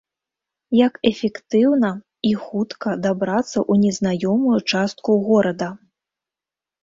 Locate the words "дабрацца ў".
3.05-3.73